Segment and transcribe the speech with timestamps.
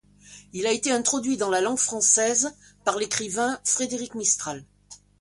[0.51, 2.55] Il a été introduit dans la langue française
[2.85, 4.65] par l'écrivain Frédéric Mistral.